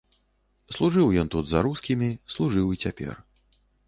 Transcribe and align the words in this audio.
Служыў 0.75 1.11
ён 1.23 1.29
тут 1.35 1.45
за 1.51 1.59
рускімі, 1.67 2.09
служыў 2.37 2.65
і 2.77 2.81
цяпер. 2.87 3.13